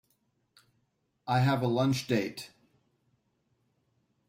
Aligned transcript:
I 1.27 1.41
have 1.41 1.61
a 1.61 1.67
lunch 1.67 2.07
date. 2.07 2.49